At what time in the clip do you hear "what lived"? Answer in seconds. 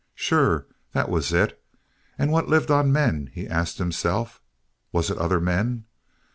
2.31-2.71